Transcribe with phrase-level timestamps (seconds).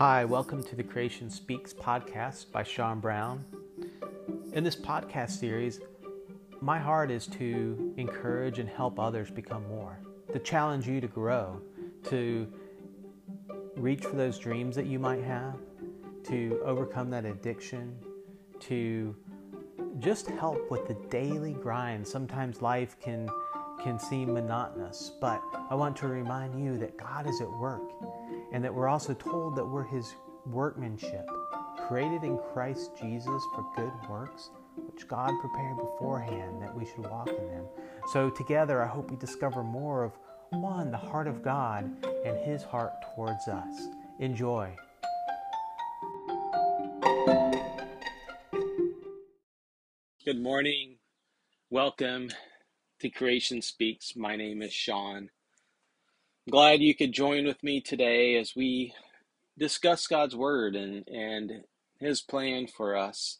[0.00, 3.44] Hi, welcome to the Creation Speaks podcast by Sean Brown.
[4.54, 5.78] In this podcast series,
[6.62, 9.98] my heart is to encourage and help others become more,
[10.32, 11.60] to challenge you to grow,
[12.04, 12.50] to
[13.76, 15.58] reach for those dreams that you might have,
[16.28, 17.94] to overcome that addiction,
[18.60, 19.14] to
[19.98, 22.08] just help with the daily grind.
[22.08, 23.28] Sometimes life can
[23.82, 27.82] can seem monotonous, but I want to remind you that God is at work
[28.52, 30.14] and that we're also told that we're his
[30.46, 31.26] workmanship,
[31.88, 37.28] created in Christ Jesus for good works, which God prepared beforehand that we should walk
[37.28, 37.64] in them.
[38.12, 40.12] So together I hope we discover more of
[40.50, 41.90] one, the heart of God
[42.24, 43.88] and his heart towards us.
[44.18, 44.76] Enjoy.
[50.24, 50.96] Good morning.
[51.70, 52.30] Welcome
[53.00, 54.14] to Creation Speaks.
[54.14, 55.30] My name is Sean.
[56.46, 58.92] I'm glad you could join with me today as we
[59.58, 61.64] discuss God's Word and, and
[61.98, 63.38] His plan for us.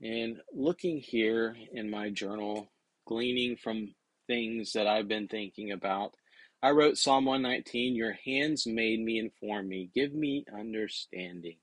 [0.00, 2.70] And looking here in my journal,
[3.04, 3.94] gleaning from
[4.28, 6.14] things that I've been thinking about,
[6.62, 9.90] I wrote Psalm 119 Your hands made me inform me.
[9.92, 11.56] Give me understanding.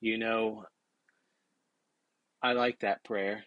[0.00, 0.64] You know,
[2.42, 3.44] I like that prayer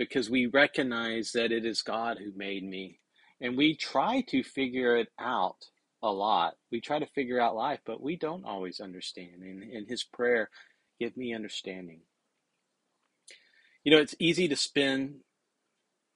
[0.00, 3.00] because we recognize that it is God who made me.
[3.38, 5.66] And we try to figure it out
[6.02, 6.54] a lot.
[6.72, 9.42] We try to figure out life, but we don't always understand.
[9.42, 10.48] And in his prayer,
[10.98, 12.00] give me understanding.
[13.84, 15.16] You know, it's easy to spend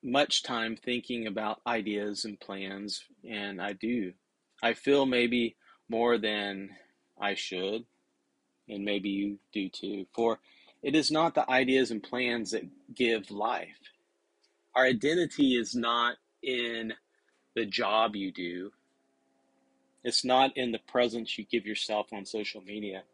[0.02, 4.14] much time thinking about ideas and plans, and I do.
[4.62, 5.56] I feel maybe
[5.90, 6.70] more than
[7.20, 7.84] I should,
[8.66, 10.06] and maybe you do too.
[10.14, 10.38] For
[10.84, 13.80] it is not the ideas and plans that give life.
[14.76, 16.92] Our identity is not in
[17.56, 18.70] the job you do,
[20.04, 23.04] it's not in the presence you give yourself on social media.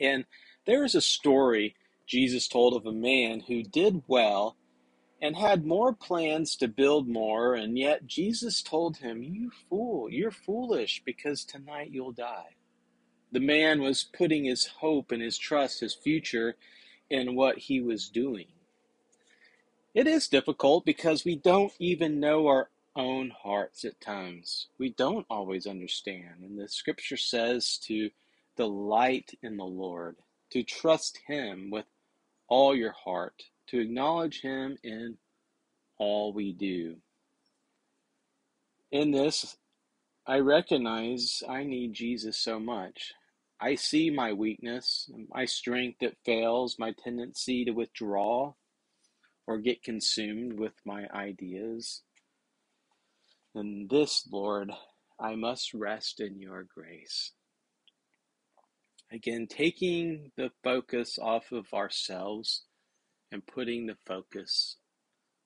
[0.00, 0.24] And
[0.66, 1.74] there is a story
[2.06, 4.56] Jesus told of a man who did well
[5.20, 10.30] and had more plans to build more, and yet Jesus told him, You fool, you're
[10.30, 12.54] foolish because tonight you'll die.
[13.30, 16.56] The man was putting his hope and his trust, his future,
[17.10, 18.46] in what he was doing.
[19.94, 24.66] It is difficult because we don't even know our own hearts at times.
[24.78, 26.42] We don't always understand.
[26.42, 28.10] And the scripture says to
[28.56, 30.16] delight in the Lord,
[30.50, 31.86] to trust Him with
[32.48, 35.16] all your heart, to acknowledge Him in
[35.96, 36.96] all we do.
[38.90, 39.56] In this,
[40.26, 43.14] I recognize I need Jesus so much.
[43.60, 48.54] I see my weakness, my strength that fails, my tendency to withdraw
[49.46, 52.02] or get consumed with my ideas.
[53.54, 54.70] And this, Lord,
[55.18, 57.32] I must rest in your grace.
[59.10, 62.64] Again, taking the focus off of ourselves
[63.32, 64.76] and putting the focus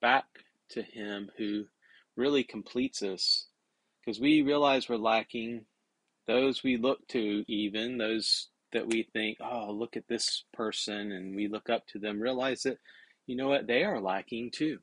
[0.01, 0.25] back
[0.69, 1.65] to Him who
[2.15, 3.47] really completes us.
[3.99, 5.65] Because we realize we're lacking
[6.27, 11.35] those we look to, even those that we think, oh, look at this person, and
[11.35, 12.79] we look up to them, realize that,
[13.27, 14.79] you know what, they are lacking too.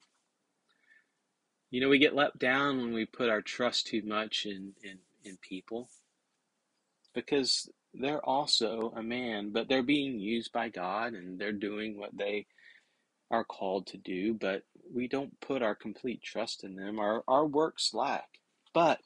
[1.70, 4.98] You know, we get let down when we put our trust too much in, in,
[5.24, 5.88] in people
[7.14, 12.16] because they're also a man, but they're being used by God and they're doing what
[12.16, 12.46] they
[13.30, 14.62] are called to do, but
[14.92, 16.98] we don't put our complete trust in them.
[16.98, 18.28] Our, our works lack.
[18.74, 19.00] But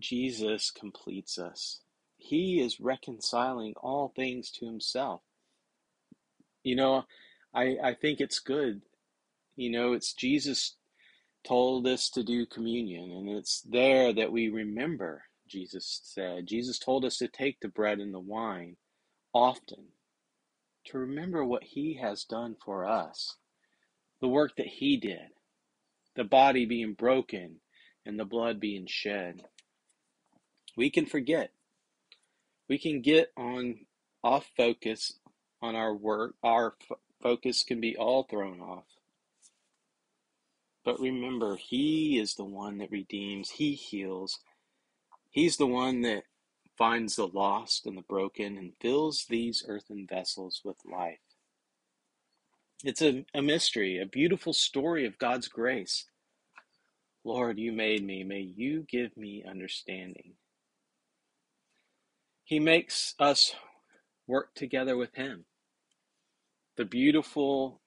[0.00, 1.80] Jesus completes us.
[2.16, 5.22] He is reconciling all things to himself.
[6.62, 7.04] You know,
[7.54, 8.82] I, I think it's good.
[9.56, 10.76] You know, it's Jesus
[11.46, 16.46] told us to do communion, and it's there that we remember, Jesus said.
[16.46, 18.76] Jesus told us to take the bread and the wine
[19.32, 19.86] often,
[20.86, 23.36] to remember what he has done for us,
[24.20, 25.30] the work that he did,
[26.16, 27.60] the body being broken
[28.04, 29.42] and the blood being shed
[30.76, 31.52] we can forget.
[32.68, 33.86] We can get on
[34.22, 35.18] off focus
[35.62, 36.34] on our work.
[36.42, 38.84] Our f- focus can be all thrown off.
[40.84, 44.38] But remember, He is the one that redeems, He heals.
[45.30, 46.24] He's the one that
[46.76, 51.18] finds the lost and the broken and fills these earthen vessels with life.
[52.82, 56.06] It's a, a mystery, a beautiful story of God's grace.
[57.24, 58.24] Lord, you made me.
[58.24, 60.32] May you give me understanding.
[62.50, 63.54] He makes us
[64.26, 65.44] work together with Him.
[66.76, 67.80] The beautiful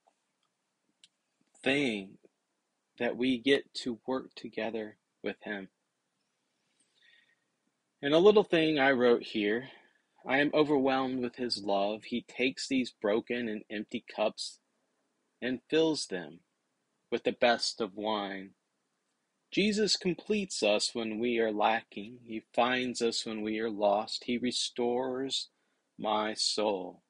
[1.62, 2.18] thing
[2.98, 5.68] that we get to work together with Him.
[8.02, 9.68] And a little thing I wrote here
[10.26, 12.06] I am overwhelmed with His love.
[12.06, 14.60] He takes these broken and empty cups
[15.42, 16.40] and fills them
[17.12, 18.52] with the best of wine.
[19.54, 22.18] Jesus completes us when we are lacking.
[22.26, 24.24] He finds us when we are lost.
[24.24, 25.50] He restores
[25.96, 27.04] my soul.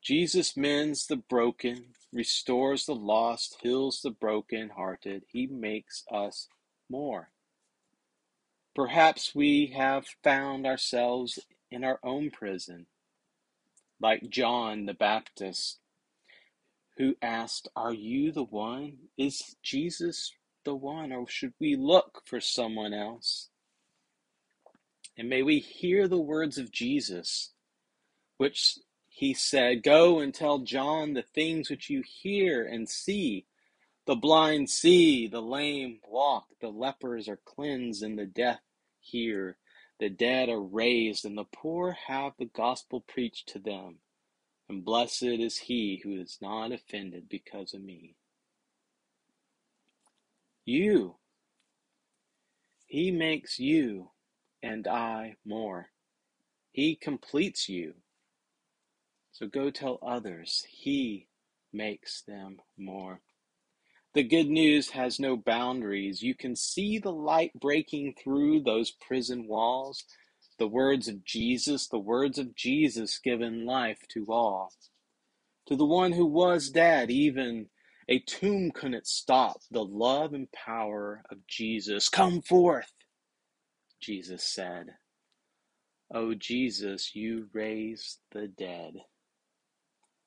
[0.00, 5.24] Jesus mends the broken, restores the lost, heals the broken hearted.
[5.26, 6.46] He makes us
[6.88, 7.30] more.
[8.76, 11.40] Perhaps we have found ourselves
[11.72, 12.86] in our own prison,
[14.00, 15.80] like John the Baptist,
[16.96, 18.98] who asked, Are you the one?
[19.18, 20.32] Is Jesus
[20.66, 23.48] the one, or should we look for someone else?
[25.16, 27.52] And may we hear the words of Jesus,
[28.36, 28.78] which
[29.08, 33.46] he said, Go and tell John the things which you hear and see.
[34.06, 38.60] The blind see, the lame walk, the lepers are cleansed, and the deaf
[39.00, 39.56] hear.
[39.98, 44.00] The dead are raised, and the poor have the gospel preached to them.
[44.68, 48.16] And blessed is he who is not offended because of me.
[50.66, 51.16] You.
[52.86, 54.10] He makes you
[54.62, 55.90] and I more.
[56.72, 57.94] He completes you.
[59.30, 60.66] So go tell others.
[60.68, 61.28] He
[61.72, 63.20] makes them more.
[64.14, 66.22] The good news has no boundaries.
[66.22, 70.04] You can see the light breaking through those prison walls.
[70.58, 74.72] The words of Jesus, the words of Jesus given life to all.
[75.68, 77.66] To the one who was dead, even
[78.08, 82.08] a tomb couldn't stop the love and power of Jesus.
[82.08, 82.92] Come forth,
[84.00, 84.94] Jesus said.
[86.14, 88.94] O oh, Jesus, you raise the dead.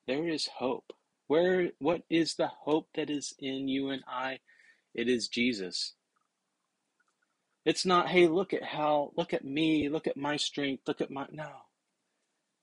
[0.06, 0.92] There is hope.
[1.26, 4.40] Where what is the hope that is in you and I?
[4.94, 5.94] It is Jesus.
[7.64, 11.10] It's not, hey, look at how, look at me, look at my strength, look at
[11.10, 11.50] my, no.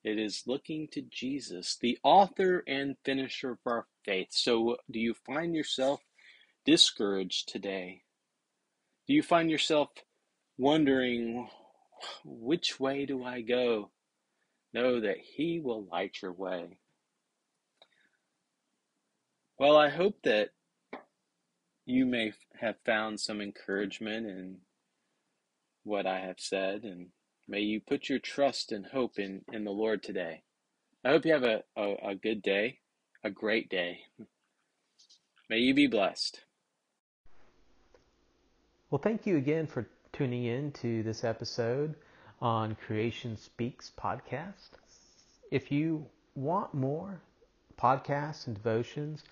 [0.03, 4.30] It is looking to Jesus, the author and finisher of our faith.
[4.31, 6.01] So, do you find yourself
[6.65, 8.01] discouraged today?
[9.07, 9.89] Do you find yourself
[10.57, 11.50] wondering,
[12.24, 13.92] which way do I go?
[14.74, 16.80] Know that He will light your way.
[19.59, 20.50] Well, I hope that
[21.86, 24.57] you may have found some encouragement in
[25.83, 27.07] what I have said, and
[27.48, 30.44] may you put your trust and hope in, in the Lord today.
[31.04, 32.80] I hope you have a, a, a good day,
[33.27, 34.00] a great day.
[35.50, 36.39] May you be blessed.
[38.89, 41.95] Well, thank you again for tuning in to this episode
[42.41, 44.69] on Creation Speaks podcast.
[45.51, 47.19] If you want more
[47.77, 49.25] podcasts and devotions,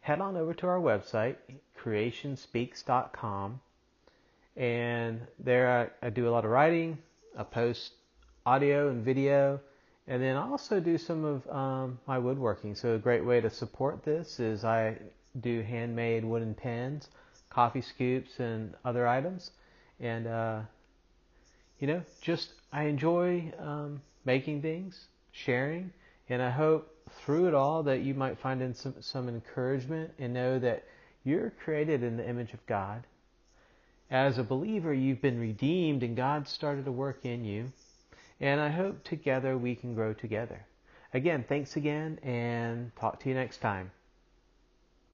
[0.00, 1.36] head on over to our website,
[1.80, 3.60] creationspeaks.com.
[4.56, 6.98] And there I, I do a lot of writing.
[7.38, 7.92] I post
[8.44, 9.60] audio and video.
[10.08, 12.74] And then I also do some of um, my woodworking.
[12.74, 14.96] So a great way to support this is I
[15.38, 17.08] do handmade wooden pens,
[17.50, 19.50] coffee scoops, and other items.
[20.00, 20.60] And, uh,
[21.78, 24.98] you know, just I enjoy um, making things,
[25.32, 25.92] sharing,
[26.30, 30.32] and I hope through it all that you might find in some, some encouragement and
[30.32, 30.84] know that
[31.22, 33.06] you're created in the image of God.
[34.10, 37.70] As a believer, you've been redeemed and God started to work in you.
[38.40, 40.66] And I hope together we can grow together.
[41.12, 43.90] Again, thanks again and talk to you next time.